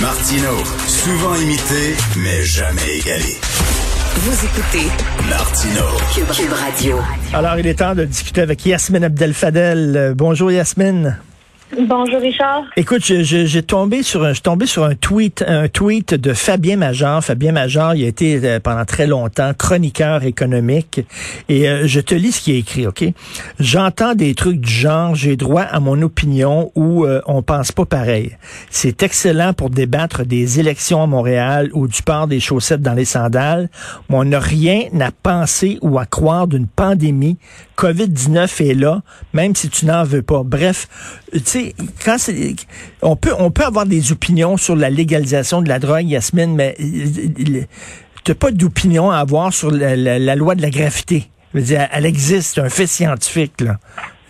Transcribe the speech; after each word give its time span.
Martino, 0.00 0.64
souvent 0.86 1.34
imité, 1.36 1.96
mais 2.16 2.42
jamais 2.44 2.98
égalé. 3.00 3.36
Vous 4.16 4.44
écoutez 4.44 4.86
Martino. 5.28 5.82
Cube, 6.14 6.30
Cube 6.32 6.52
Radio. 6.52 6.98
Alors, 7.32 7.58
il 7.58 7.66
est 7.66 7.74
temps 7.74 7.94
de 7.94 8.04
discuter 8.04 8.42
avec 8.42 8.64
Yasmine 8.64 9.04
Abdel-Fadel. 9.04 9.96
Euh, 9.96 10.14
bonjour, 10.14 10.52
Yasmine. 10.52 11.18
Bonjour 11.80 12.20
Richard. 12.20 12.64
Écoute, 12.76 13.02
j'ai 13.02 13.62
tombé 13.62 14.02
sur 14.02 14.22
un, 14.24 14.32
je 14.32 14.40
tombé 14.40 14.66
sur 14.66 14.84
un 14.84 14.94
tweet, 14.94 15.44
un 15.46 15.68
tweet 15.68 16.14
de 16.14 16.32
Fabien 16.32 16.76
Major. 16.76 17.22
Fabien 17.24 17.52
Major, 17.52 17.94
il 17.94 18.04
a 18.04 18.08
été 18.08 18.40
euh, 18.44 18.60
pendant 18.60 18.84
très 18.84 19.06
longtemps 19.06 19.52
chroniqueur 19.56 20.24
économique. 20.24 21.00
Et 21.48 21.68
euh, 21.68 21.86
je 21.86 22.00
te 22.00 22.14
lis 22.14 22.32
ce 22.32 22.42
qui 22.42 22.52
est 22.52 22.58
écrit, 22.58 22.86
ok? 22.86 23.04
J'entends 23.58 24.14
des 24.14 24.34
trucs 24.34 24.60
du 24.60 24.72
genre, 24.72 25.14
j'ai 25.14 25.36
droit 25.36 25.62
à 25.62 25.80
mon 25.80 26.00
opinion 26.02 26.70
ou 26.74 27.04
euh, 27.04 27.20
on 27.26 27.42
pense 27.42 27.72
pas 27.72 27.86
pareil. 27.86 28.36
C'est 28.70 29.02
excellent 29.02 29.52
pour 29.52 29.70
débattre 29.70 30.24
des 30.24 30.60
élections 30.60 31.02
à 31.02 31.06
Montréal 31.06 31.70
ou 31.72 31.88
du 31.88 32.02
port 32.02 32.28
des 32.28 32.40
chaussettes 32.40 32.82
dans 32.82 32.94
les 32.94 33.04
sandales. 33.04 33.68
On 34.10 34.24
n'a 34.24 34.38
rien 34.38 34.82
à 35.00 35.10
penser 35.10 35.78
ou 35.82 35.98
à 35.98 36.06
croire 36.06 36.46
d'une 36.46 36.68
pandémie. 36.68 37.36
Covid-19 37.76 38.70
est 38.70 38.74
là, 38.74 39.02
même 39.32 39.56
si 39.56 39.68
tu 39.68 39.86
n'en 39.86 40.04
veux 40.04 40.22
pas. 40.22 40.42
Bref, 40.44 40.88
tu 41.32 41.40
sais, 41.44 41.63
quand 42.04 42.18
c'est, 42.18 42.54
on 43.02 43.16
peut, 43.16 43.32
on 43.38 43.50
peut 43.50 43.64
avoir 43.64 43.86
des 43.86 44.12
opinions 44.12 44.56
sur 44.56 44.76
la 44.76 44.90
légalisation 44.90 45.62
de 45.62 45.68
la 45.68 45.78
drogue, 45.78 46.08
Yasmine, 46.08 46.54
mais 46.54 46.76
t'as 48.24 48.34
pas 48.34 48.50
d'opinion 48.50 49.10
à 49.10 49.18
avoir 49.18 49.52
sur 49.52 49.70
la, 49.70 50.36
loi 50.36 50.54
de 50.54 50.62
la 50.62 50.70
gravité. 50.70 51.24
Je 51.52 51.58
veux 51.58 51.64
dire, 51.64 51.88
elle 51.92 52.06
existe, 52.06 52.54
c'est 52.54 52.60
un 52.60 52.68
fait 52.68 52.86
scientifique, 52.86 53.60
là. 53.60 53.76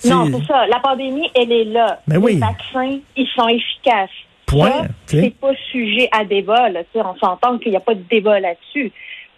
Non, 0.05 0.27
c'est 0.27 0.47
ça. 0.47 0.67
La 0.67 0.81
pandémie, 0.81 1.31
elle 1.35 1.51
est 1.51 1.65
là. 1.65 2.01
Mais 2.07 2.19
oui. 2.19 2.35
Les 2.35 2.41
vaccins, 2.41 2.99
ils 3.17 3.29
sont 3.35 3.49
efficaces. 3.49 4.11
Point. 4.45 4.89
C'est 5.07 5.35
pas 5.41 5.53
sujet 5.73 6.09
à 6.13 6.25
débat. 6.27 6.69
Là. 6.69 6.81
On 6.95 7.17
s'entend 7.17 7.57
qu'il 7.59 7.71
n'y 7.71 7.79
a 7.79 7.81
pas 7.81 7.95
de 7.95 8.05
débat 8.11 8.39
là-dessus. 8.39 8.93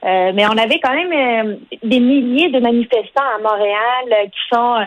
Euh, 0.04 0.32
mais 0.34 0.46
on 0.46 0.58
avait 0.58 0.78
quand 0.80 0.94
même 0.94 1.12
euh, 1.12 1.56
des 1.82 2.00
milliers 2.00 2.50
de 2.50 2.60
manifestants 2.60 3.22
à 3.36 3.42
Montréal 3.42 4.04
euh, 4.12 4.24
qui 4.26 4.40
sont 4.52 4.86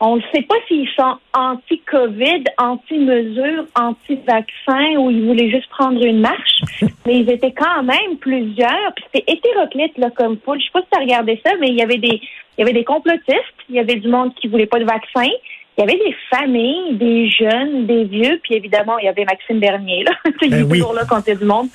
on 0.00 0.16
ne 0.16 0.22
sait 0.32 0.42
pas 0.42 0.54
s'ils 0.68 0.88
sont 0.90 1.16
anti-COVID, 1.34 2.44
anti-mesures, 2.58 3.64
anti-vaccins 3.74 4.96
ou 4.96 5.10
ils 5.10 5.26
voulaient 5.26 5.50
juste 5.50 5.68
prendre 5.70 6.04
une 6.04 6.20
marche, 6.20 6.62
mais 7.06 7.18
ils 7.18 7.30
étaient 7.30 7.52
quand 7.52 7.82
même 7.82 8.16
plusieurs. 8.20 8.92
Puis 8.94 9.04
c'était 9.12 9.32
hétéroclite 9.32 9.98
là, 9.98 10.10
comme 10.10 10.38
foule. 10.44 10.60
Je 10.60 10.66
sais 10.66 10.70
pas 10.72 10.82
si 10.82 10.86
tu 10.92 10.98
as 10.98 11.02
regardé 11.02 11.40
ça, 11.44 11.52
mais 11.60 11.68
il 11.68 11.76
y 11.76 11.82
avait 11.82 11.98
des 11.98 12.20
il 12.56 12.62
y 12.62 12.64
avait 12.64 12.72
des 12.72 12.84
complotistes, 12.84 13.54
il 13.68 13.76
y 13.76 13.78
avait 13.78 13.96
du 13.96 14.08
monde 14.08 14.34
qui 14.34 14.48
voulait 14.48 14.66
pas 14.66 14.80
de 14.80 14.84
vaccin, 14.84 15.28
il 15.76 15.80
y 15.80 15.82
avait 15.82 15.96
des 15.96 16.14
familles, 16.28 16.96
des 16.96 17.30
jeunes, 17.30 17.86
des 17.86 18.02
vieux, 18.04 18.40
puis 18.42 18.54
évidemment 18.54 18.98
il 18.98 19.04
y 19.04 19.08
avait 19.08 19.24
Maxime 19.24 19.60
Bernier 19.60 20.02
là, 20.02 20.12
il 20.42 20.54
est 20.54 20.64
ben 20.64 20.68
toujours 20.68 20.92
là 20.92 21.02
quand 21.08 21.20
il 21.26 21.30
y 21.30 21.32
a 21.32 21.36
du 21.36 21.44
monde. 21.44 21.68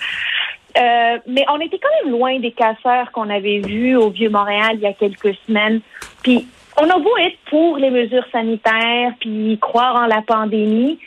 Euh, 0.78 1.20
mais 1.28 1.46
on 1.50 1.60
était 1.60 1.78
quand 1.78 2.04
même 2.04 2.12
loin 2.12 2.40
des 2.40 2.52
casseurs 2.52 3.12
qu'on 3.12 3.30
avait 3.30 3.60
vus 3.60 3.96
au 3.96 4.10
Vieux-Montréal 4.10 4.72
il 4.74 4.82
y 4.82 4.88
a 4.88 4.94
quelques 4.94 5.36
semaines. 5.48 5.82
Puis 6.24 6.48
on 6.78 6.90
a 6.90 6.98
beau 7.00 7.18
être 7.18 7.38
pour 7.50 7.78
les 7.78 7.90
mesures 7.90 8.26
sanitaires 8.32 9.14
puis 9.20 9.58
croire 9.60 9.96
en 9.96 10.08
la 10.08 10.22
pandémie, 10.22 11.00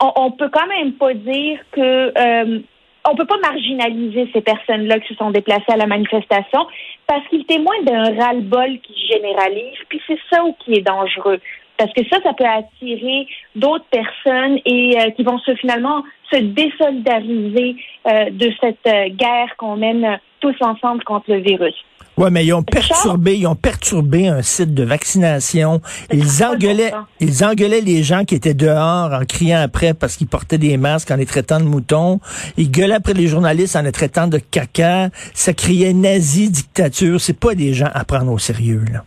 on, 0.00 0.30
peut 0.32 0.50
quand 0.52 0.66
même 0.66 0.92
pas 0.92 1.14
dire 1.14 1.60
que 1.70 2.12
euh, 2.18 2.60
on 3.08 3.14
peut 3.14 3.26
pas 3.26 3.38
marginaliser 3.38 4.28
ces 4.32 4.40
personnes-là 4.40 4.98
qui 5.00 5.08
se 5.08 5.14
sont 5.14 5.30
déplacées 5.30 5.72
à 5.72 5.76
la 5.76 5.86
manifestation 5.86 6.66
parce 7.06 7.26
qu'ils 7.28 7.44
témoignent 7.46 7.84
d'un 7.84 8.16
ras-le-bol 8.16 8.78
qui 8.80 9.06
généralise, 9.06 9.78
puis 9.88 10.00
c'est 10.06 10.18
ça 10.30 10.42
qui 10.60 10.74
est 10.74 10.82
dangereux. 10.82 11.40
Parce 11.78 11.92
que 11.92 12.02
ça, 12.10 12.18
ça 12.22 12.32
peut 12.32 12.46
attirer 12.46 13.26
d'autres 13.54 13.84
personnes 13.90 14.58
et 14.64 14.98
euh, 14.98 15.10
qui 15.10 15.22
vont 15.22 15.38
se 15.40 15.54
finalement 15.56 16.02
se 16.32 16.38
désolidariser 16.38 17.76
euh, 18.06 18.30
de 18.30 18.50
cette 18.60 18.86
euh, 18.86 19.08
guerre 19.10 19.54
qu'on 19.58 19.76
mène 19.76 20.18
tous 20.40 20.56
ensemble 20.60 21.04
contre 21.04 21.30
le 21.30 21.38
virus. 21.38 21.74
Ouais, 22.16 22.30
mais 22.30 22.46
ils 22.46 22.54
ont 22.54 22.62
perturbé, 22.62 23.36
ils 23.36 23.46
ont 23.46 23.56
perturbé 23.56 24.28
un 24.28 24.40
site 24.40 24.72
de 24.72 24.84
vaccination. 24.84 25.82
Ils 26.10 26.42
engueulaient, 26.42 26.92
ils 27.20 27.44
engueulaient 27.44 27.82
les 27.82 28.02
gens 28.02 28.24
qui 28.24 28.34
étaient 28.34 28.54
dehors 28.54 29.12
en 29.12 29.24
criant 29.26 29.60
après 29.60 29.92
parce 29.92 30.16
qu'ils 30.16 30.26
portaient 30.26 30.56
des 30.56 30.78
masques 30.78 31.10
en 31.10 31.16
les 31.16 31.26
traitant 31.26 31.60
de 31.60 31.64
moutons. 31.64 32.20
Ils 32.56 32.70
gueulaient 32.70 32.94
après 32.94 33.12
les 33.12 33.26
journalistes 33.26 33.76
en 33.76 33.82
les 33.82 33.92
traitant 33.92 34.28
de 34.28 34.38
caca. 34.38 35.10
Ça 35.34 35.52
criait 35.52 35.92
nazi, 35.92 36.50
dictature. 36.50 37.20
C'est 37.20 37.38
pas 37.38 37.54
des 37.54 37.74
gens 37.74 37.90
à 37.92 38.04
prendre 38.04 38.32
au 38.32 38.38
sérieux, 38.38 38.84
là. 38.90 39.04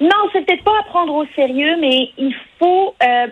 Non, 0.00 0.28
c'est 0.32 0.44
peut-être 0.44 0.64
pas 0.64 0.78
à 0.80 0.82
prendre 0.90 1.14
au 1.14 1.24
sérieux, 1.36 1.76
mais 1.80 2.10
il 2.18 2.34
faut, 2.58 2.94
euh, 3.00 3.26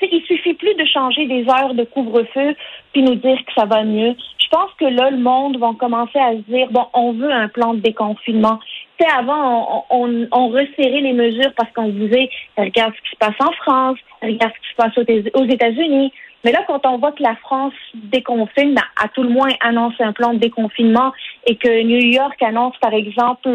il 0.00 0.22
suffit 0.28 0.54
plus 0.54 0.74
de 0.76 0.84
changer 0.86 1.26
des 1.26 1.44
heures 1.48 1.74
de 1.74 1.82
couvre-feu 1.84 2.54
puis 2.92 3.02
nous 3.02 3.16
dire 3.16 3.36
que 3.44 3.52
ça 3.54 3.64
va 3.66 3.82
mieux 3.82 4.14
pense 4.54 4.70
que 4.78 4.84
là, 4.84 5.10
le 5.10 5.18
monde 5.18 5.58
va 5.58 5.72
commencer 5.78 6.18
à 6.18 6.30
se 6.32 6.42
dire, 6.48 6.68
bon, 6.70 6.86
on 6.94 7.12
veut 7.12 7.32
un 7.32 7.48
plan 7.48 7.74
de 7.74 7.80
déconfinement. 7.80 8.60
Tu 8.98 9.04
sais, 9.04 9.10
avant, 9.12 9.84
on, 9.90 10.48
resserrait 10.48 11.00
les 11.00 11.12
mesures 11.12 11.52
parce 11.56 11.72
qu'on 11.72 11.88
disait, 11.88 12.30
regarde 12.56 12.94
ce 12.94 13.02
qui 13.02 13.10
se 13.10 13.16
passe 13.18 13.40
en 13.40 13.50
France, 13.52 13.98
regarde 14.22 14.52
ce 14.54 14.60
qui 14.60 14.70
se 14.70 14.76
passe 14.76 15.32
aux 15.34 15.44
États-Unis. 15.44 16.12
Mais 16.44 16.52
là, 16.52 16.62
quand 16.68 16.86
on 16.86 16.98
voit 16.98 17.10
que 17.10 17.22
la 17.22 17.34
France 17.36 17.72
déconfine, 17.94 18.76
à 19.02 19.08
tout 19.08 19.24
le 19.24 19.30
moins 19.30 19.50
annonce 19.60 19.94
un 19.98 20.12
plan 20.12 20.34
de 20.34 20.38
déconfinement 20.38 21.12
et 21.46 21.56
que 21.56 21.82
New 21.82 22.12
York 22.12 22.40
annonce, 22.42 22.76
par 22.78 22.92
exemple, 22.92 23.48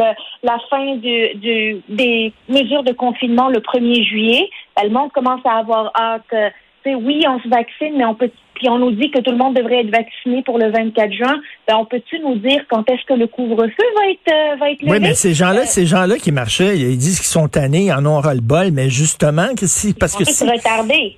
la 0.43 0.57
fin 0.69 0.95
du, 0.95 1.81
des 1.87 2.33
mesures 2.49 2.83
de 2.83 2.91
confinement 2.91 3.47
le 3.47 3.59
1er 3.59 4.03
juillet, 4.03 4.49
ben, 4.75 4.83
le 4.83 4.89
monde 4.89 5.11
commence 5.13 5.45
à 5.45 5.59
avoir 5.59 5.91
hâte. 5.95 6.53
Oui, 6.85 7.23
on 7.27 7.39
se 7.39 7.47
vaccine, 7.49 7.95
mais 7.97 8.05
on 8.05 8.15
peut 8.15 8.31
puis 8.59 8.69
on 8.69 8.77
nous 8.77 8.91
dit 8.91 9.09
que 9.09 9.19
tout 9.19 9.31
le 9.31 9.37
monde 9.37 9.55
devrait 9.55 9.79
être 9.79 9.89
vacciné 9.89 10.43
pour 10.43 10.57
le 10.57 10.69
24 10.69 11.13
juin, 11.13 11.39
ben 11.67 11.77
on 11.77 11.85
peut-tu 11.85 12.19
nous 12.19 12.35
dire 12.35 12.61
quand 12.69 12.87
est-ce 12.89 13.05
que 13.05 13.13
le 13.13 13.27
couvre-feu 13.27 13.85
va 13.95 14.11
être 14.11 14.33
euh, 14.33 14.55
va 14.57 14.71
être 14.71 14.81
levé? 14.81 14.91
Oui, 14.91 14.99
mais 14.99 15.13
ces 15.13 15.33
gens-là, 15.33 15.61
euh, 15.61 15.65
ces 15.65 15.85
gens-là 15.85 16.17
qui 16.17 16.33
marchaient, 16.33 16.77
ils 16.77 16.97
disent 16.97 17.19
qu'ils 17.19 17.29
sont 17.29 17.47
tannés, 17.47 17.85
ils 17.85 17.93
en 17.93 18.05
ont 18.05 18.19
ras 18.19 18.33
le 18.33 18.41
bol, 18.41 18.71
mais 18.71 18.89
justement 18.89 19.55
que 19.57 19.65
si 19.65 19.93
parce 19.93 20.13
que 20.13 20.25
si, 20.25 20.45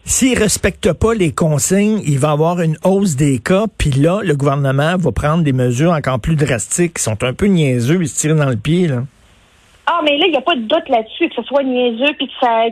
s'ils 0.05 0.37
respectent 0.37 0.93
pas 0.93 1.15
les 1.15 1.31
consignes, 1.31 2.01
il 2.05 2.19
va 2.19 2.29
y 2.29 2.31
avoir 2.31 2.61
une 2.61 2.77
hausse 2.83 3.15
des 3.15 3.39
cas, 3.39 3.65
puis 3.75 3.89
là 3.89 4.19
le 4.23 4.35
gouvernement 4.35 4.95
va 4.97 5.11
prendre 5.11 5.43
des 5.43 5.53
mesures 5.53 5.91
encore 5.91 6.19
plus 6.19 6.35
drastiques 6.35 6.95
qui 6.95 7.03
sont 7.03 7.23
un 7.23 7.33
peu 7.33 7.47
niaiseux, 7.47 7.97
ils 8.01 8.07
se 8.07 8.19
tirent 8.19 8.35
dans 8.35 8.49
le 8.49 8.55
pied 8.55 8.87
là. 8.87 9.03
Ah, 9.93 9.99
mais 10.03 10.17
là, 10.17 10.25
il 10.27 10.31
n'y 10.31 10.37
a 10.37 10.41
pas 10.41 10.55
de 10.55 10.61
doute 10.61 10.87
là-dessus, 10.87 11.27
que 11.27 11.35
ce 11.35 11.43
soit 11.43 11.63
niaiseux, 11.63 12.13
puis 12.13 12.29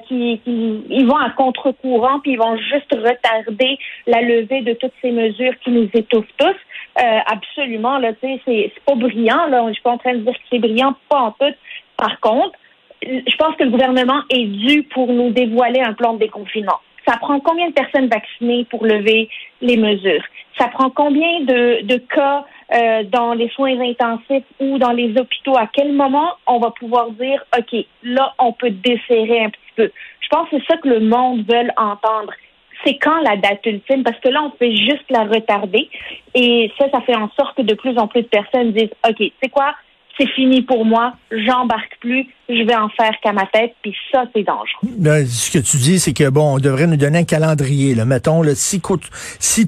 qu'ils 0.07 1.05
vont 1.05 1.17
à 1.17 1.29
contre-courant, 1.31 2.21
puis 2.21 2.31
ils 2.31 2.37
vont 2.37 2.55
juste 2.55 2.93
retarder 2.93 3.77
la 4.07 4.21
levée 4.21 4.61
de 4.61 4.71
toutes 4.71 4.93
ces 5.01 5.11
mesures 5.11 5.51
qui 5.59 5.71
nous 5.71 5.89
étouffent 5.93 6.33
tous. 6.37 6.45
Euh, 6.47 7.19
absolument, 7.25 7.97
là, 7.97 8.13
tu 8.13 8.19
sais, 8.21 8.41
c'est 8.45 8.83
pas 8.85 8.95
brillant, 8.95 9.47
là. 9.47 9.65
Je 9.67 9.73
suis 9.73 9.81
pas 9.81 9.91
en 9.91 9.97
train 9.97 10.13
de 10.13 10.19
dire 10.19 10.33
que 10.33 10.39
c'est 10.49 10.59
brillant, 10.59 10.95
pas 11.09 11.19
en 11.19 11.31
tout. 11.31 11.53
Par 11.97 12.21
contre, 12.21 12.57
je 13.03 13.35
pense 13.37 13.53
que 13.57 13.65
le 13.65 13.71
gouvernement 13.71 14.21
est 14.29 14.45
dû 14.45 14.83
pour 14.83 15.11
nous 15.11 15.31
dévoiler 15.31 15.81
un 15.81 15.93
plan 15.93 16.13
de 16.13 16.19
déconfinement. 16.19 16.79
Ça 17.05 17.17
prend 17.17 17.41
combien 17.41 17.67
de 17.67 17.73
personnes 17.73 18.07
vaccinées 18.07 18.65
pour 18.69 18.85
lever 18.85 19.29
les 19.61 19.75
mesures? 19.75 20.23
Ça 20.57 20.69
prend 20.69 20.89
combien 20.89 21.41
de, 21.41 21.81
de 21.83 21.97
cas 21.97 22.45
euh, 22.73 23.03
dans 23.03 23.33
les 23.33 23.49
soins 23.49 23.79
intensifs 23.79 24.45
ou 24.59 24.77
dans 24.77 24.91
les 24.91 25.17
hôpitaux, 25.17 25.57
à 25.57 25.67
quel 25.71 25.93
moment 25.93 26.33
on 26.47 26.59
va 26.59 26.71
pouvoir 26.71 27.09
dire, 27.11 27.43
OK, 27.57 27.85
là, 28.03 28.33
on 28.39 28.53
peut 28.53 28.69
desserrer 28.69 29.43
un 29.43 29.49
petit 29.49 29.73
peu? 29.75 29.91
Je 30.21 30.27
pense 30.29 30.49
que 30.49 30.57
c'est 30.57 30.73
ça 30.73 30.77
que 30.77 30.87
le 30.87 30.99
monde 30.99 31.45
veut 31.49 31.69
entendre. 31.77 32.31
C'est 32.85 32.97
quand 32.97 33.19
la 33.21 33.35
date 33.35 33.65
ultime, 33.65 34.03
parce 34.03 34.19
que 34.19 34.29
là, 34.29 34.43
on 34.43 34.51
fait 34.51 34.75
juste 34.75 35.09
la 35.09 35.23
retarder. 35.23 35.89
Et 36.35 36.71
ça, 36.77 36.89
ça 36.91 37.01
fait 37.01 37.15
en 37.15 37.29
sorte 37.31 37.57
que 37.57 37.63
de 37.63 37.73
plus 37.73 37.97
en 37.97 38.07
plus 38.07 38.21
de 38.21 38.27
personnes 38.27 38.71
disent, 38.71 38.93
OK, 39.07 39.31
c'est 39.41 39.49
quoi? 39.49 39.73
C'est 40.19 40.27
fini 40.27 40.61
pour 40.61 40.85
moi, 40.85 41.13
j'embarque 41.31 41.97
plus, 42.01 42.27
je 42.49 42.65
vais 42.65 42.75
en 42.75 42.89
faire 42.89 43.13
qu'à 43.23 43.31
ma 43.31 43.45
tête, 43.45 43.73
puis 43.81 43.95
ça, 44.11 44.25
c'est 44.35 44.43
dangereux. 44.43 45.25
ce 45.25 45.51
que 45.51 45.59
tu 45.59 45.77
dis, 45.77 45.99
c'est 45.99 46.13
que 46.13 46.29
bon, 46.29 46.55
on 46.55 46.59
devrait 46.59 46.87
nous 46.87 46.97
donner 46.97 47.19
un 47.19 47.23
calendrier. 47.23 47.95
Là. 47.95 48.05
Mettons, 48.05 48.41
là, 48.41 48.51
si, 48.55 48.81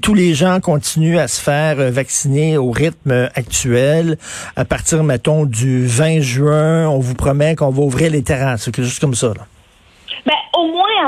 tous 0.00 0.14
les 0.14 0.34
gens 0.34 0.60
continuent 0.60 1.18
à 1.18 1.28
se 1.28 1.40
faire 1.40 1.80
euh, 1.80 1.90
vacciner 1.90 2.58
au 2.58 2.70
rythme 2.70 3.28
actuel, 3.34 4.18
à 4.56 4.64
partir, 4.64 5.02
mettons, 5.04 5.46
du 5.46 5.86
20 5.86 6.20
juin, 6.20 6.88
on 6.88 6.98
vous 6.98 7.14
promet 7.14 7.56
qu'on 7.56 7.70
va 7.70 7.82
ouvrir 7.82 8.10
les 8.10 8.22
terrasses, 8.22 8.66
quelque 8.66 8.82
chose 8.82 8.98
comme 8.98 9.14
ça. 9.14 9.28
Là. 9.28 9.46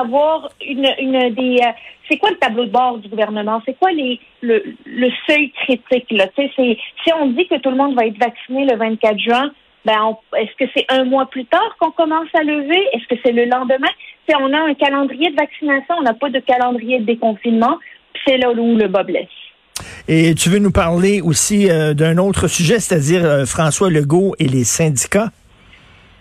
Avoir 0.01 0.51
une, 0.67 0.89
une 0.99 1.35
des. 1.35 1.59
Euh, 1.63 1.71
c'est 2.09 2.19
quoi 2.19 2.31
le 2.31 2.37
tableau 2.37 2.65
de 2.67 2.71
bord 2.71 2.99
du 2.99 3.09
gouvernement? 3.09 3.63
C'est 3.65 3.79
quoi 3.79 3.93
les, 3.93 4.21
le, 4.43 4.63
le 4.85 5.09
seuil 5.27 5.51
critique? 5.53 6.11
Là? 6.11 6.27
Si 6.37 7.13
on 7.19 7.27
dit 7.29 7.47
que 7.47 7.59
tout 7.61 7.71
le 7.71 7.77
monde 7.77 7.95
va 7.95 8.07
être 8.07 8.19
vacciné 8.19 8.67
le 8.67 8.77
24 8.77 9.19
juin, 9.19 9.51
ben 9.85 10.17
est-ce 10.37 10.55
que 10.59 10.71
c'est 10.77 10.87
un 10.89 11.05
mois 11.05 11.27
plus 11.27 11.47
tard 11.47 11.77
qu'on 11.79 11.91
commence 11.91 12.29
à 12.35 12.43
lever? 12.43 12.81
Est-ce 12.93 13.07
que 13.09 13.21
c'est 13.25 13.33
le 13.33 13.45
lendemain? 13.47 13.89
Si 14.29 14.35
on 14.37 14.53
a 14.53 14.59
un 14.59 14.75
calendrier 14.75 15.31
de 15.31 15.37
vaccination, 15.37 15.95
on 15.99 16.03
n'a 16.03 16.15
pas 16.15 16.31
de 16.31 16.41
calendrier 16.41 17.01
de 17.01 17.05
déconfinement, 17.05 17.79
c'est 18.27 18.39
là 18.39 18.51
où 18.51 18.77
le 18.77 18.89
bas 18.89 19.03
blesse. 19.03 19.29
Et 20.09 20.35
tu 20.35 20.49
veux 20.49 20.59
nous 20.59 20.71
parler 20.71 21.21
aussi 21.21 21.71
euh, 21.71 21.95
d'un 21.95 22.19
autre 22.19 22.49
sujet, 22.49 22.79
c'est-à-dire 22.79 23.25
euh, 23.25 23.47
François 23.47 23.91
Legault 23.91 24.35
et 24.39 24.47
les 24.47 24.65
syndicats? 24.65 25.31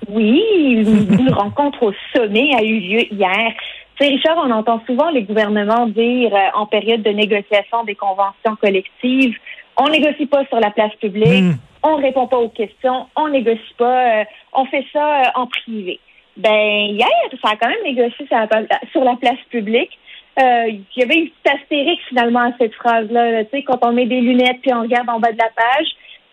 Oui, 0.10 0.42
une 1.20 1.34
rencontre 1.34 1.84
au 1.84 1.94
sommet 2.16 2.52
a 2.56 2.64
eu 2.64 2.80
lieu 2.80 3.14
hier. 3.14 3.54
Tu 3.98 4.06
sais, 4.06 4.12
Richard, 4.12 4.38
on 4.44 4.52
entend 4.52 4.82
souvent 4.88 5.10
les 5.12 5.24
gouvernements 5.24 5.88
dire 5.88 6.34
euh, 6.34 6.48
en 6.56 6.66
période 6.66 7.04
de 7.04 7.12
négociation 7.12 7.84
des 7.84 7.96
conventions 7.96 8.56
collectives, 8.60 9.36
on 9.78 9.88
négocie 9.88 10.26
pas 10.26 10.46
sur 10.46 10.60
la 10.60 10.72
place 10.72 10.94
publique, 10.96 11.44
Hmm. 11.44 11.54
on 11.84 11.96
répond 11.98 12.28
pas 12.28 12.38
aux 12.38 12.50
questions, 12.50 13.08
on 13.16 13.30
négocie 13.30 13.74
pas, 13.78 14.22
euh, 14.22 14.24
on 14.54 14.66
fait 14.66 14.86
ça 14.94 15.22
euh, 15.22 15.26
en 15.36 15.48
privé. 15.48 16.00
Ben 16.38 16.88
hier, 16.90 17.08
ça 17.44 17.52
a 17.52 17.56
quand 17.56 17.70
même 17.70 17.84
négocié 17.84 18.26
sur 18.26 18.38
la, 18.38 18.48
sur 18.92 19.04
la 19.04 19.16
place 19.16 19.40
publique. 19.50 19.92
Euh, 20.40 20.66
il 20.70 20.84
y 20.96 21.04
avait 21.04 21.16
une 21.16 21.30
petite 21.30 21.62
astérix 21.62 22.02
finalement 22.08 22.40
à 22.40 22.52
cette 22.58 22.74
phrase-là. 22.74 23.32
là. 23.32 23.44
Tu 23.46 23.52
sais, 23.52 23.64
quand 23.64 23.86
on 23.86 23.92
met 23.92 24.08
des 24.08 24.22
lunettes 24.22 24.62
puis 24.62 24.74
on 24.74 24.82
regarde 24.82 25.10
en 25.10 25.20
bas 25.20 25.32
de 25.32 25.38
la 25.38 25.50
page, 25.56 25.88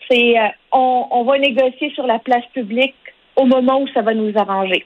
c'est 0.08 0.38
euh, 0.38 0.49
on, 0.72 1.06
on 1.11 1.25
va 1.25 1.38
négocier 1.38 1.90
sur 1.94 2.06
la 2.06 2.19
place 2.19 2.46
publique 2.55 2.94
au 3.37 3.44
moment 3.44 3.81
où 3.81 3.88
ça 3.88 4.03
va 4.03 4.15
nous 4.15 4.32
arranger. 4.37 4.85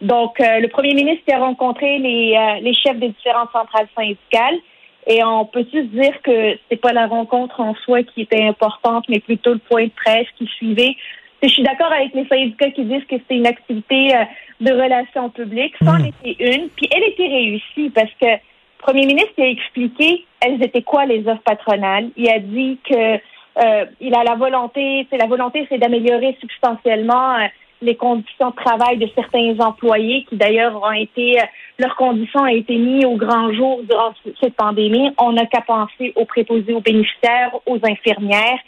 Donc, 0.00 0.40
euh, 0.40 0.60
le 0.60 0.68
premier 0.68 0.94
ministre 0.94 1.24
a 1.32 1.38
rencontré 1.38 1.98
les, 1.98 2.36
euh, 2.36 2.60
les 2.60 2.74
chefs 2.74 2.98
des 2.98 3.08
différentes 3.08 3.50
centrales 3.52 3.88
syndicales 3.96 4.58
et 5.06 5.24
on 5.24 5.46
peut 5.46 5.64
juste 5.72 5.90
dire 5.90 6.20
que 6.22 6.58
c'est 6.68 6.76
pas 6.76 6.92
la 6.92 7.06
rencontre 7.06 7.60
en 7.60 7.74
soi 7.74 8.02
qui 8.02 8.22
était 8.22 8.44
importante, 8.44 9.06
mais 9.08 9.20
plutôt 9.20 9.54
le 9.54 9.58
point 9.58 9.84
de 9.84 9.90
presse 9.90 10.26
qui 10.36 10.46
suivait. 10.46 10.96
Je 11.42 11.48
suis 11.48 11.62
d'accord 11.62 11.92
avec 11.92 12.12
les 12.14 12.26
syndicats 12.26 12.70
qui 12.70 12.84
disent 12.84 13.04
que 13.04 13.16
c'était 13.16 13.36
une 13.36 13.46
activité 13.46 14.14
euh, 14.14 14.24
de 14.60 14.70
relations 14.70 15.30
publiques. 15.30 15.74
Ça 15.82 15.92
en 15.92 16.04
était 16.04 16.36
une, 16.38 16.68
puis 16.68 16.88
elle 16.94 17.04
était 17.04 17.26
réussie 17.26 17.90
parce 17.90 18.12
que 18.20 18.26
le 18.26 18.38
premier 18.78 19.06
ministre 19.06 19.32
a 19.38 19.46
expliqué 19.46 20.24
elles 20.40 20.62
étaient 20.62 20.82
quoi 20.82 21.06
les 21.06 21.26
offres 21.26 21.42
patronales. 21.42 22.10
Il 22.16 22.28
a 22.28 22.38
dit 22.38 22.78
que 22.88 23.14
euh, 23.14 23.86
il 24.00 24.14
a 24.14 24.24
la 24.24 24.34
volonté, 24.34 25.06
c'est 25.10 25.16
la 25.16 25.26
volonté, 25.26 25.66
c'est 25.68 25.78
d'améliorer 25.78 26.36
substantiellement 26.40 27.36
euh, 27.36 27.46
les 27.80 27.96
conditions 27.96 28.50
de 28.50 28.56
travail 28.56 28.98
de 28.98 29.08
certains 29.14 29.58
employés 29.60 30.24
qui 30.28 30.36
d'ailleurs 30.36 30.82
ont 30.82 30.92
été, 30.92 31.40
euh, 31.40 31.44
leurs 31.78 31.96
conditions 31.96 32.40
ont 32.40 32.46
été 32.46 32.76
mises 32.76 33.04
au 33.04 33.16
grand 33.16 33.52
jour 33.52 33.82
durant 33.88 34.12
cette 34.40 34.54
pandémie. 34.54 35.10
On 35.18 35.32
n'a 35.32 35.46
qu'à 35.46 35.60
penser 35.60 36.12
aux 36.16 36.24
préposés 36.24 36.72
aux 36.72 36.80
bénéficiaires, 36.80 37.54
aux 37.66 37.78
infirmières, 37.84 38.58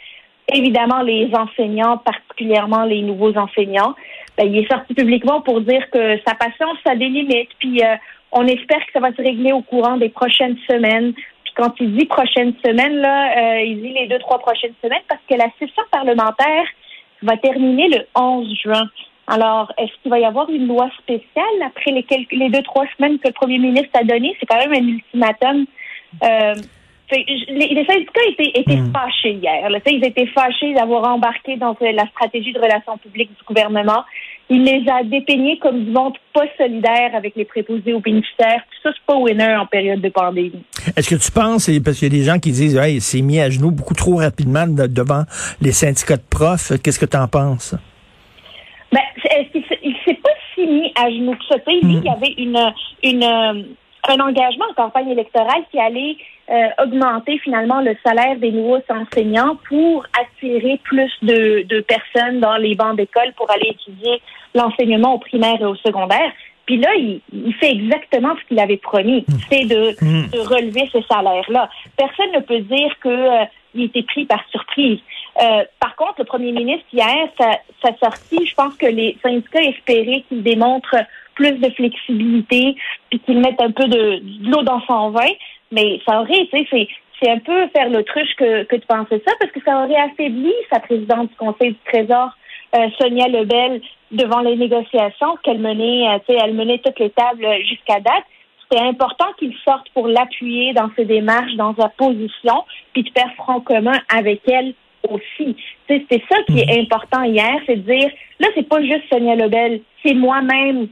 évidemment 0.53 1.01
les 1.01 1.29
enseignants, 1.33 1.97
particulièrement 1.97 2.83
les 2.83 3.01
nouveaux 3.01 3.35
enseignants. 3.37 3.95
Ben, 4.37 4.47
il 4.47 4.57
est 4.57 4.71
sorti 4.71 4.93
publiquement 4.93 5.41
pour 5.41 5.61
dire 5.61 5.89
que 5.91 6.17
sa 6.25 6.35
patience 6.35 6.77
a 6.85 6.95
des 6.95 7.09
limites, 7.09 7.49
puis 7.59 7.83
euh, 7.83 7.95
on 8.31 8.47
espère 8.47 8.79
que 8.79 8.91
ça 8.93 8.99
va 9.01 9.11
se 9.11 9.21
régler 9.21 9.51
au 9.51 9.61
courant 9.61 9.97
des 9.97 10.09
prochaines 10.09 10.57
semaines. 10.69 11.13
Puis 11.13 11.53
quand 11.55 11.73
il 11.81 11.97
dit 11.97 12.05
prochaines 12.05 12.53
semaines, 12.65 12.97
là, 12.97 13.57
euh, 13.57 13.61
il 13.61 13.81
dit 13.81 13.93
les 13.93 14.07
deux, 14.07 14.19
trois 14.19 14.39
prochaines 14.39 14.73
semaines 14.81 15.03
parce 15.09 15.21
que 15.29 15.35
la 15.35 15.49
session 15.59 15.83
parlementaire 15.91 16.65
va 17.21 17.37
terminer 17.37 17.89
le 17.89 18.05
11 18.15 18.53
juin. 18.61 18.89
Alors, 19.27 19.71
est-ce 19.77 19.91
qu'il 20.01 20.11
va 20.11 20.19
y 20.19 20.25
avoir 20.25 20.49
une 20.49 20.67
loi 20.67 20.89
spéciale 20.99 21.61
après 21.65 21.91
les, 21.91 22.03
quelques, 22.03 22.31
les 22.33 22.49
deux, 22.49 22.63
trois 22.63 22.85
semaines 22.97 23.19
que 23.19 23.27
le 23.27 23.33
premier 23.33 23.59
ministre 23.59 23.91
a 23.93 24.03
donné? 24.03 24.35
C'est 24.39 24.45
quand 24.45 24.57
même 24.57 24.73
un 24.73 24.87
ultimatum. 24.87 25.65
Euh, 26.23 26.55
les, 27.15 27.67
les 27.73 27.85
syndicats 27.85 28.21
étaient, 28.29 28.59
étaient 28.59 28.75
Mm. 28.77 28.91
fâchés 28.93 29.31
hier. 29.33 29.69
là. 29.69 29.79
Ils 29.85 30.03
étaient 30.05 30.27
fâchés 30.27 30.73
d'avoir 30.73 31.07
embarqué 31.13 31.57
dans 31.57 31.75
euh, 31.81 31.91
la 31.91 32.05
stratégie 32.07 32.53
de 32.53 32.59
relations 32.59 32.97
publiques 32.97 33.29
du 33.37 33.43
gouvernement. 33.45 34.03
Il 34.49 34.63
les 34.63 34.83
a 34.91 35.03
dépeignés 35.03 35.57
comme 35.59 35.85
du 35.85 35.91
monde 35.91 36.13
pas 36.33 36.43
solidaire 36.57 37.11
avec 37.15 37.35
les 37.35 37.45
préposés 37.45 37.93
aux 37.93 37.99
bénéficiaires. 38.01 38.61
Tout 38.69 38.89
ça, 38.89 38.95
c'est 38.95 39.05
pas 39.05 39.15
winner 39.15 39.55
en 39.55 39.65
période 39.65 40.01
de 40.01 40.09
pandémie. 40.09 40.63
Est-ce 40.97 41.09
que 41.09 41.15
tu 41.23 41.31
penses, 41.31 41.69
parce 41.83 41.99
qu'il 41.99 42.11
y 42.13 42.15
a 42.15 42.17
des 42.19 42.23
gens 42.25 42.37
qui 42.39 42.51
disent, 42.51 42.75
hey, 42.77 42.99
c'est 42.99 43.21
mis 43.21 43.39
à 43.39 43.49
genoux 43.49 43.71
beaucoup 43.71 43.93
trop 43.93 44.15
rapidement 44.17 44.67
de- 44.67 44.87
devant 44.87 45.23
les 45.61 45.71
syndicats 45.71 46.17
de 46.17 46.23
profs, 46.29 46.73
qu'est-ce 46.83 46.99
que 46.99 47.05
tu 47.05 47.17
en 47.17 47.27
penses? 47.27 47.75
Ben, 48.91 48.99
s'est- 49.23 49.47
il 49.83 49.95
s'est 50.05 50.15
pas 50.15 50.29
si 50.53 50.65
mis 50.67 50.91
à 51.01 51.09
genoux 51.09 51.33
que 51.35 51.45
ça? 51.49 51.55
Lui, 51.65 51.79
il 51.81 52.03
y 52.03 52.09
avait 52.09 52.33
une, 52.37 52.59
une, 53.03 53.23
euh, 53.23 53.63
un 54.09 54.19
engagement 54.19 54.65
en 54.71 54.73
campagne 54.73 55.09
électorale 55.09 55.63
qui 55.71 55.79
allait 55.79 56.17
euh, 56.51 56.83
augmenter 56.83 57.37
finalement 57.39 57.81
le 57.81 57.95
salaire 58.05 58.35
des 58.37 58.51
nouveaux 58.51 58.83
enseignants 58.89 59.57
pour 59.67 60.05
attirer 60.21 60.79
plus 60.83 61.11
de, 61.21 61.63
de 61.63 61.79
personnes 61.81 62.39
dans 62.39 62.57
les 62.57 62.75
bancs 62.75 62.97
d'école 62.97 63.31
pour 63.37 63.49
aller 63.49 63.69
étudier 63.69 64.21
l'enseignement 64.53 65.13
au 65.15 65.19
primaire 65.19 65.61
et 65.61 65.65
au 65.65 65.75
secondaire. 65.75 66.31
Puis 66.65 66.77
là, 66.77 66.89
il, 66.95 67.21
il 67.33 67.53
fait 67.55 67.71
exactement 67.71 68.35
ce 68.39 68.47
qu'il 68.47 68.59
avait 68.59 68.77
promis, 68.77 69.25
c'est 69.49 69.65
de, 69.65 69.95
de 70.31 70.39
relever 70.39 70.89
ce 70.93 71.01
salaire-là. 71.01 71.69
Personne 71.97 72.31
ne 72.33 72.39
peut 72.39 72.59
dire 72.59 72.93
que 72.99 73.09
euh, 73.09 73.45
il 73.73 73.85
était 73.85 74.03
pris 74.03 74.25
par 74.25 74.43
surprise. 74.51 74.99
Euh, 75.41 75.63
par 75.79 75.95
contre, 75.95 76.15
le 76.19 76.25
premier 76.25 76.51
ministre, 76.51 76.85
hier, 76.91 77.27
sa, 77.39 77.51
sa 77.83 77.97
sortie, 77.97 78.45
je 78.45 78.53
pense 78.53 78.75
que 78.75 78.85
les 78.85 79.17
syndicats 79.23 79.63
espéraient 79.63 80.23
qu'il 80.27 80.43
démontre 80.43 80.95
plus 81.35 81.53
de 81.53 81.69
flexibilité, 81.69 82.75
puis 83.09 83.19
qu'il 83.19 83.39
mette 83.39 83.59
un 83.61 83.71
peu 83.71 83.87
de, 83.87 84.19
de 84.19 84.51
l'eau 84.51 84.63
dans 84.63 84.81
son 84.81 85.11
vin, 85.11 85.31
mais 85.71 85.99
ça 86.05 86.21
aurait, 86.21 86.47
tu 86.51 86.57
sais, 86.57 86.67
c'est, 86.69 86.87
c'est 87.21 87.29
un 87.29 87.39
peu 87.39 87.67
faire 87.69 87.89
l'autruche 87.89 88.33
que, 88.37 88.63
que 88.63 88.75
de 88.75 88.85
penser 88.85 89.21
ça, 89.25 89.33
parce 89.39 89.51
que 89.51 89.61
ça 89.63 89.83
aurait 89.83 89.95
affaibli 89.95 90.53
sa 90.71 90.79
présidente 90.79 91.29
du 91.29 91.35
Conseil 91.35 91.71
du 91.71 91.79
Trésor, 91.85 92.31
euh, 92.75 92.87
Sonia 92.99 93.27
Lebel, 93.27 93.81
devant 94.11 94.39
les 94.39 94.55
négociations 94.55 95.37
qu'elle 95.43 95.59
menait, 95.59 96.07
euh, 96.07 96.19
tu 96.25 96.33
sais, 96.33 96.39
elle 96.43 96.53
menait 96.53 96.79
toutes 96.79 96.99
les 96.99 97.11
tables 97.11 97.45
jusqu'à 97.67 97.99
date. 97.99 98.23
C'était 98.63 98.83
important 98.83 99.27
qu'il 99.37 99.53
sorte 99.65 99.89
pour 99.93 100.07
l'appuyer 100.07 100.73
dans 100.73 100.89
ses 100.95 101.05
démarches, 101.05 101.53
dans 101.55 101.75
sa 101.75 101.89
position, 101.89 102.63
puis 102.93 103.03
de 103.03 103.09
faire 103.09 103.31
front 103.35 103.59
commun 103.59 103.99
avec 104.13 104.41
elle 104.47 104.73
aussi. 105.09 105.55
Tu 105.87 105.97
sais, 105.97 106.05
C'est 106.09 106.23
ça 106.29 106.41
qui 106.43 106.59
est 106.59 106.79
important 106.79 107.23
hier, 107.23 107.55
c'est 107.65 107.75
de 107.75 107.91
dire, 107.91 108.09
là, 108.39 108.47
c'est 108.55 108.67
pas 108.67 108.81
juste 108.81 109.03
Sonia 109.11 109.35
Lebel, 109.35 109.81
c'est 110.03 110.13
moi-même 110.13 110.87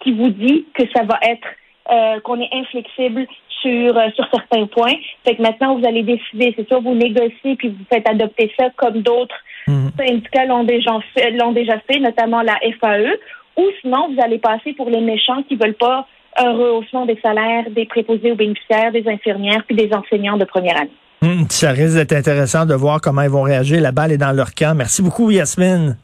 qui 0.00 0.12
vous 0.12 0.30
dit 0.30 0.66
que 0.74 0.84
ça 0.94 1.02
va 1.02 1.18
être 1.22 1.48
euh, 1.90 2.20
qu'on 2.20 2.40
est 2.40 2.48
inflexible 2.52 3.26
sur 3.66 3.96
euh, 3.96 4.08
sur 4.14 4.26
certains 4.32 4.66
points. 4.66 4.94
Fait 5.24 5.34
que 5.36 5.42
maintenant 5.42 5.76
vous 5.78 5.86
allez 5.86 6.02
décider, 6.02 6.54
c'est 6.56 6.68
ça, 6.68 6.78
vous 6.78 6.94
négociez 6.94 7.56
puis 7.56 7.68
vous 7.68 7.84
faites 7.92 8.08
adopter 8.08 8.50
ça 8.58 8.66
comme 8.76 9.02
d'autres 9.02 9.34
Mhm. 9.68 9.90
syndicats 9.98 10.44
l'ont 10.46 10.62
déjà 10.62 10.92
fait, 11.12 11.32
l'ont 11.32 11.50
déjà 11.50 11.76
fait, 11.90 11.98
notamment 11.98 12.40
la 12.42 12.56
FAE. 12.80 13.16
Ou 13.56 13.64
sinon 13.80 14.08
vous 14.14 14.22
allez 14.22 14.38
passer 14.38 14.74
pour 14.74 14.88
les 14.90 15.00
méchants 15.00 15.42
qui 15.48 15.56
veulent 15.56 15.74
pas 15.74 16.06
un 16.38 16.52
rehaussement 16.52 17.04
des 17.06 17.18
salaires 17.24 17.64
des 17.70 17.84
préposés 17.86 18.30
aux 18.30 18.36
bénéficiaires, 18.36 18.92
des 18.92 19.04
infirmières 19.08 19.64
puis 19.66 19.74
des 19.74 19.90
enseignants 19.92 20.36
de 20.36 20.44
première 20.44 20.76
année. 20.76 20.90
Hum, 21.22 21.46
ça 21.48 21.70
risque 21.72 21.96
d'être 21.96 22.12
intéressant 22.12 22.64
de 22.66 22.74
voir 22.74 23.00
comment 23.00 23.22
ils 23.22 23.30
vont 23.30 23.42
réagir. 23.42 23.80
La 23.80 23.90
balle 23.90 24.12
est 24.12 24.18
dans 24.18 24.32
leur 24.32 24.54
camp. 24.54 24.74
Merci 24.76 25.02
beaucoup, 25.02 25.30
Yasmine. 25.30 25.96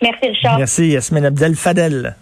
Merci 0.00 0.28
Richard. 0.28 0.58
Merci, 0.58 0.88
Yasmine 0.88 1.24
Abdel 1.26 1.54
Fadel. 1.54 2.14